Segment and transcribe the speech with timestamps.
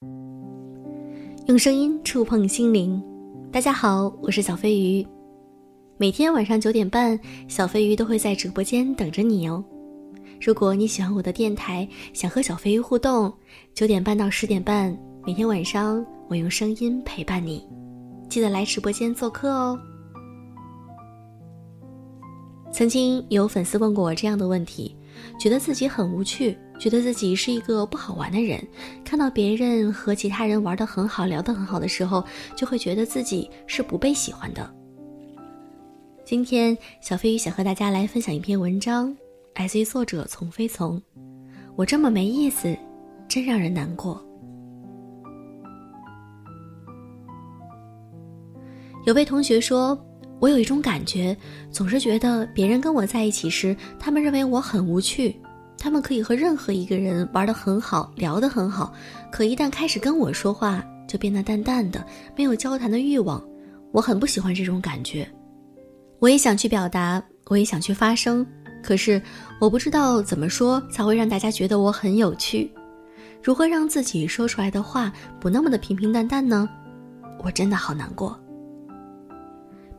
[0.00, 3.02] 用声音触碰心灵，
[3.50, 5.04] 大家好，我是小飞鱼。
[5.96, 9.64] 每天晚上九点半，小飞鱼都会在直播间等着你哦。
[10.40, 13.32] 如果你喜欢我的电台，想和小飞鱼互动，
[13.74, 17.66] 九点半到十点半，每天晚上我用声音陪伴你，
[18.28, 19.76] 记得来直播间做客哦。
[22.70, 24.94] 曾经有粉丝问过我这样的问题，
[25.38, 26.56] 觉得自己很无趣。
[26.78, 28.64] 觉得自己是一个不好玩的人，
[29.04, 32.24] 看到别人和其他人玩得很好、聊得很好的时候，
[32.54, 34.72] 就会觉得自己是不被喜欢的。
[36.24, 39.12] 今天，小飞鱼想和大家来分享一篇文章，
[39.56, 41.02] 来自于作者从飞从。
[41.74, 42.76] 我这么没意思，
[43.26, 44.24] 真让人难过。
[49.04, 49.98] 有位同学说，
[50.40, 51.36] 我有一种感觉，
[51.70, 55.34] 总是觉得别人跟我在一起时，他们认为我很无趣。
[55.80, 58.92] 他们可以和任何一个人玩得很好，聊得很好，
[59.30, 62.04] 可一旦开始跟我说话，就变得淡淡的，
[62.36, 63.40] 没有交谈的欲望。
[63.92, 65.28] 我很不喜欢这种感觉。
[66.18, 68.44] 我也想去表达，我也想去发声，
[68.82, 69.22] 可是
[69.60, 72.68] 我不知道怎么说才会让大家觉得我很有趣。
[73.40, 76.68] 如何让自己说出来的话不那么的平平淡淡呢？
[77.44, 78.38] 我真的好难过。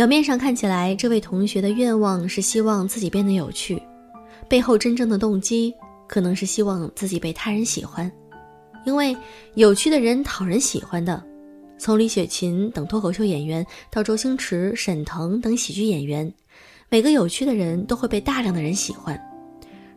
[0.00, 3.82] 表面上看起来，这位同学的愿望是希望自己变得有趣。
[4.48, 5.74] 背后真正的动机
[6.08, 8.10] 可能是希望自己被他人喜欢，
[8.86, 9.14] 因为
[9.56, 11.22] 有趣的人讨人喜欢的。
[11.78, 16.32] 从李雪琴等脱口秀演员到周星驰、沈腾等喜剧演员，
[16.88, 19.20] 每个有趣的人都会被大量的人喜欢。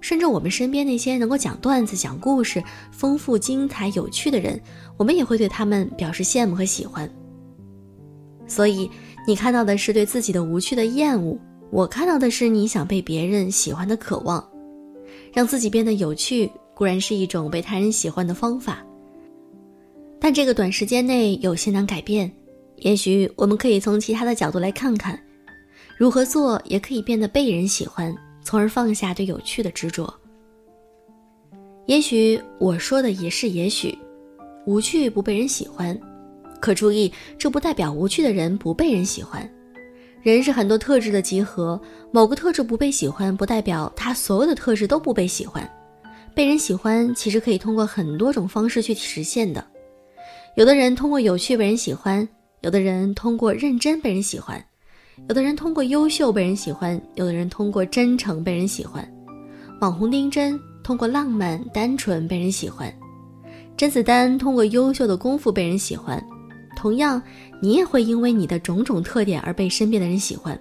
[0.01, 4.59] 甚至我们身边那些能够讲段子、讲故事、丰富精彩、有趣的人，
[4.97, 7.09] 我们也会对他们表示羡慕和喜欢。
[8.45, 8.91] 所以，
[9.25, 11.37] 你看到的是对自己的无趣的厌恶。
[11.71, 14.47] 我看到的是你想被别人喜欢的渴望，
[15.33, 18.85] 让自己变得有趣固然是一种被他人喜欢的方法，
[20.19, 22.31] 但这个短时间内有些难改变。
[22.77, 25.19] 也许我们可以从其他的角度来看看，
[25.97, 30.13] 如何做也可以变得被人喜欢，从而放下对有趣的执着。
[31.87, 33.97] 也许我说的也是也许，
[34.67, 35.99] 无趣不被人喜欢，
[36.63, 39.47] 可注意，这不代表无趣的人不被人喜欢。
[40.21, 41.77] 人是很多特质的集合，
[42.09, 45.69] 某个特质不被喜欢，不代表他所有的特质都不被喜欢。
[46.33, 49.61] 被人喜欢其实可以通过很多种方式去实现的。
[50.55, 52.25] 有的人通过有趣被人喜欢，
[52.61, 54.63] 有的人通过认真被人喜欢，
[55.27, 59.05] 有的人通过优秀被人喜欢，有的人通过真诚被人喜欢。
[59.81, 62.89] 网红丁真通过浪漫单纯被人喜欢，
[63.75, 66.25] 甄子丹通过优秀的功夫被人喜欢。
[66.83, 67.23] 同样，
[67.61, 70.59] 你也会因为你的种种特点而被身边的人喜欢。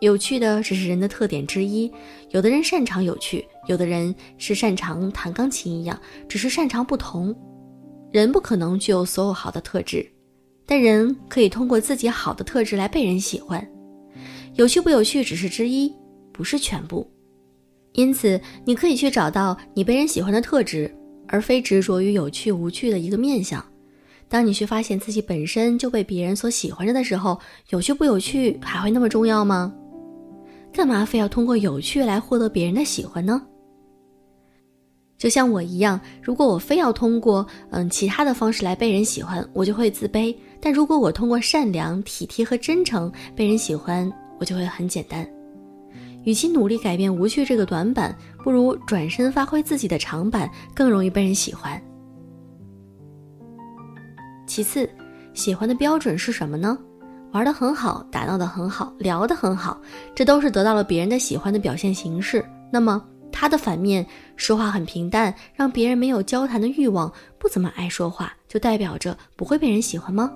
[0.00, 1.88] 有趣的只是人的特点之一，
[2.30, 5.96] 有的人擅长有趣，有的人是擅长弹钢琴一样，
[6.28, 7.32] 只是擅长不同。
[8.10, 10.04] 人不可能具有所有好的特质，
[10.66, 13.64] 但人可以通过自己好的特质来被人喜欢。
[14.56, 15.94] 有趣不有趣只是之一，
[16.32, 17.08] 不是全部。
[17.92, 20.92] 因此，你可以去找到你被人喜欢的特质，
[21.28, 23.64] 而非执着于有趣无趣的一个面相。
[24.28, 27.38] 当你去发现自己本身就被别人所喜欢着的时候，
[27.70, 29.72] 有趣不有趣还会那么重要吗？
[30.72, 33.40] 干嘛非要通过有趣来获得别人的喜欢呢？
[35.16, 44.08] 就像我一样，如果我非要通过嗯其他的方式来被人喜欢，我就会自卑；但如果我通过善良、体贴和真诚被人喜欢，
[44.38, 45.26] 我就会很简单。
[46.24, 48.14] 与其努力改变无趣这个短板，
[48.44, 51.82] 不如转身发挥自己的长板，更容易被人喜欢。
[54.48, 54.88] 其次，
[55.34, 56.76] 喜欢的标准是什么呢？
[57.32, 59.78] 玩得很好，打闹得很好，聊得很好，
[60.14, 62.42] 这都是得到了别人的喜欢的表现形式。
[62.72, 64.04] 那么，他的反面，
[64.34, 70.32] 说话很平淡，让别人没有交谈的欲望，不怎么爱说话，就代表着不会被人喜欢吗？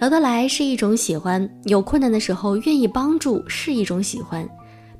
[0.00, 4.48] 聊得来是一种喜欢，有困难的时候愿意帮助是一种喜欢，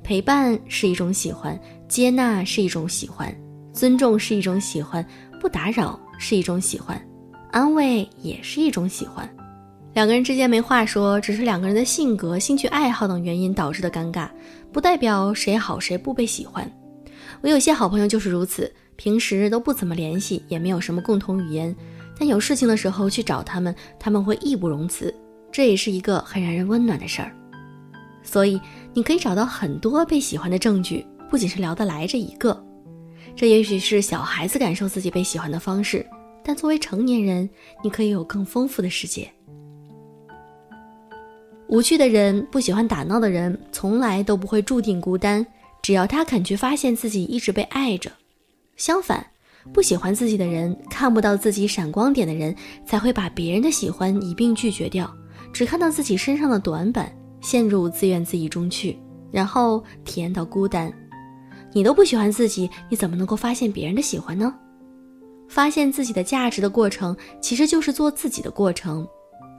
[0.03, 3.35] 陪伴是一种喜欢，接纳是一种喜欢，
[3.73, 5.03] 尊重是一种喜欢，
[5.41, 7.03] 不打扰是一种喜欢。
[7.53, 9.29] 安慰也是一种喜欢，
[9.93, 14.27] 两个人之间没话说，只是两个人的性格、兴趣爱好等原因导致的尴尬，
[14.71, 16.67] 不代表谁好谁不被喜欢。
[17.41, 21.75] 我有些好朋友就是如此，平时都不怎么联系，也没有什么共同语言，
[22.17, 25.13] 但有事情的时候去找他们，他们会义不容辞，
[25.51, 27.31] 这也是一个很让人温暖的事儿。
[28.23, 28.59] 所以
[28.95, 32.65] 你可以找到很多被喜欢的证据，不仅是聊得来这一个，
[33.35, 36.03] 这也许是小孩子感受自己被喜欢的方式。
[36.43, 37.49] 但作为成年人，
[37.83, 39.29] 你可以有更丰富的世界。
[41.67, 45.45] 无趣的人，不喜欢打闹的人，从来都不会注定孤单。
[45.81, 48.11] 只要他肯去发现自己一直被爱着。
[48.77, 49.25] 相反，
[49.73, 52.55] 不喜欢自己的人，看不到自己闪光点的人，
[52.85, 55.11] 才会把别人的喜欢一并拒绝掉，
[55.51, 57.11] 只看到自己身上的短板，
[57.41, 58.97] 陷入自怨自艾中去，
[59.31, 60.93] 然后体验到孤单。
[61.73, 64.53] 你都不喜欢自己，你怎么能够发现别人的喜欢呢？
[65.53, 69.07] 发现自己的价值的过程，其实就是做自己的过程。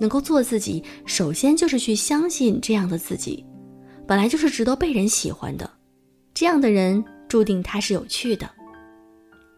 [0.00, 3.46] 能够做自己，首先就是去相信这样的自己，
[4.08, 5.70] 本来就是值得被人喜欢的。
[6.34, 8.50] 这样的人注定他是有趣的。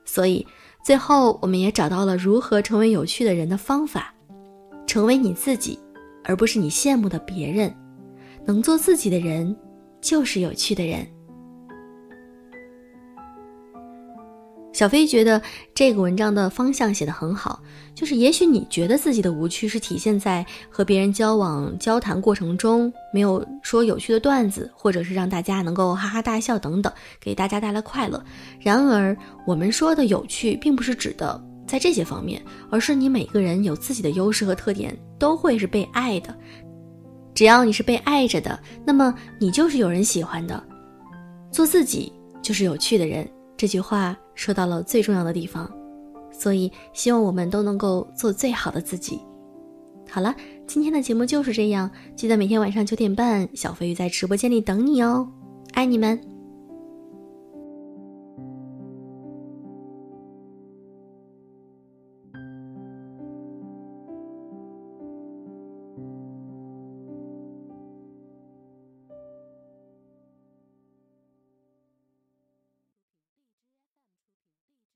[0.04, 0.46] 所以，
[0.84, 4.14] 最后我们也找到了如何成为有趣的人的方法：
[4.86, 5.78] 成为你自己，
[6.22, 7.74] 而不是你羡慕的别人。
[8.44, 9.56] 能做自己的人，
[10.02, 11.08] 就是有趣的人。
[14.76, 15.40] 小飞觉得
[15.75, 17.58] 这个文章的方向写得很好，
[17.94, 28.23] 就是也许你觉得自己的无趣是体现在和别人交往、交谈过程中没有说有趣的段子，或者是让大家能够哈哈大笑等等，给大家带来快乐。
[28.61, 36.37] 然而，我们说的有趣，并不是指的在这些方面，而是你每个人有自己的优势和特点，都会是被爱的。
[37.34, 40.62] 只要你是被爱着的，那么你就是有人喜欢的。
[41.50, 42.12] 做自己
[42.43, 43.26] 就是有趣的人。
[43.56, 44.17] 这句话。
[44.37, 45.67] 说到了最重要的地方，
[46.31, 49.19] 所以希望我们都能够做最好的自己。
[50.11, 50.35] 好了，
[50.67, 55.26] 今天的节目就是这样，记得每天晚上九点半，小飞鱼在直播间里等你哦，
[55.73, 56.35] 爱你们。